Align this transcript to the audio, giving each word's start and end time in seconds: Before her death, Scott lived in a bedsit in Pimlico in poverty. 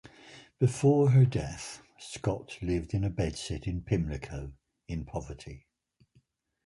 Before 0.57 1.11
her 1.11 1.25
death, 1.25 1.83
Scott 1.99 2.57
lived 2.59 2.95
in 2.95 3.03
a 3.03 3.09
bedsit 3.11 3.67
in 3.67 3.83
Pimlico 3.83 4.51
in 4.87 5.05
poverty. 5.05 5.67